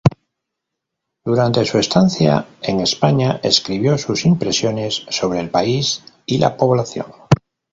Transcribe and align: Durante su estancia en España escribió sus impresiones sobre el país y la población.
Durante 1.23 1.63
su 1.63 1.77
estancia 1.77 2.47
en 2.63 2.79
España 2.79 3.39
escribió 3.43 3.99
sus 3.99 4.25
impresiones 4.25 5.05
sobre 5.09 5.39
el 5.41 5.51
país 5.51 6.03
y 6.25 6.39
la 6.39 6.57
población. 6.57 7.05